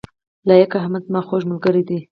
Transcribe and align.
لائق 0.47 0.71
احمد 0.79 1.01
زما 1.07 1.21
خوږ 1.27 1.43
ملګری 1.51 1.83
دی 1.89 1.99